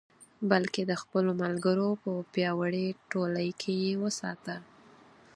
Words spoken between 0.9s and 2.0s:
خپلو ملګرو